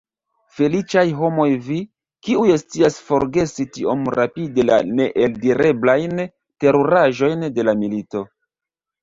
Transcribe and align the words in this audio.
Feliĉaj 0.59 1.01
homoj 1.17 1.43
vi, 1.65 1.75
kiuj 2.27 2.55
scias 2.61 2.97
forgesi 3.09 3.67
tiom 3.75 4.09
rapide 4.21 4.67
la 4.71 4.81
neeldireblajn 5.01 6.25
teruraĵojn 6.67 7.47
de 7.61 7.69
la 7.71 7.79
milito! 7.85 8.27